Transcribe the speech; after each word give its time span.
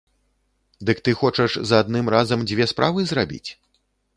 Дык 0.89 1.01
ты 1.09 1.13
хочаш 1.19 1.59
за 1.73 1.81
адным 1.85 2.09
разам 2.15 2.49
дзве 2.53 2.69
справы 2.73 2.99
зрабіць? 3.13 3.47